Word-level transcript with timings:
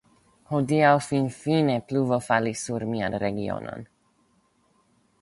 Hodiaŭ, 0.53 0.93
finfine, 1.07 1.77
pluvo 1.91 2.21
falis 2.31 2.65
sur 2.71 2.89
mian 2.95 3.21
regionon. 3.29 3.89